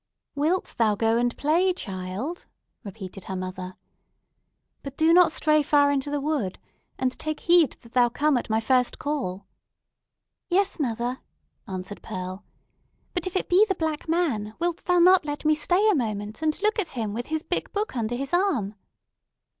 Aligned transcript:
"Wilt 0.33 0.73
thou 0.79 0.95
go 0.95 1.17
and 1.19 1.37
play, 1.37 1.71
child?" 1.73 2.47
repeated 2.83 3.25
her 3.25 3.35
mother, 3.35 3.75
"But 4.81 4.97
do 4.97 5.13
not 5.13 5.31
stray 5.31 5.61
far 5.61 5.91
into 5.91 6.09
the 6.09 6.19
wood. 6.19 6.57
And 6.97 7.11
take 7.19 7.41
heed 7.41 7.73
that 7.81 7.91
thou 7.93 8.09
come 8.09 8.35
at 8.35 8.49
my 8.49 8.59
first 8.59 8.97
call." 8.97 9.45
"Yes, 10.49 10.79
mother," 10.79 11.19
answered 11.67 12.01
Pearl, 12.01 12.43
"But 13.13 13.27
if 13.27 13.35
it 13.35 13.47
be 13.47 13.63
the 13.69 13.75
Black 13.75 14.09
Man, 14.09 14.55
wilt 14.57 14.85
thou 14.85 14.97
not 14.97 15.23
let 15.23 15.45
me 15.45 15.53
stay 15.53 15.87
a 15.87 15.93
moment, 15.93 16.41
and 16.41 16.59
look 16.63 16.79
at 16.79 16.93
him, 16.93 17.13
with 17.13 17.27
his 17.27 17.43
big 17.43 17.71
book 17.71 17.95
under 17.95 18.15
his 18.15 18.33
arm?" 18.33 18.73